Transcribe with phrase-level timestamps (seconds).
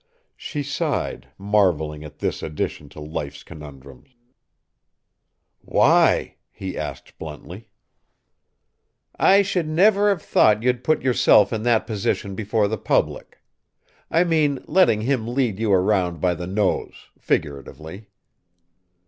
[0.35, 4.09] She sighed, marvelling at this addition to life's conundrums.
[5.61, 7.67] "Why?" he asked, bluntly.
[9.19, 13.43] "I should never have thought you'd put yourself in that position before the public.
[14.09, 18.07] I mean, letting him lead you around by the nose figuratively."